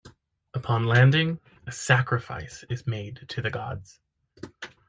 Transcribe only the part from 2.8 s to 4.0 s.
made to the gods.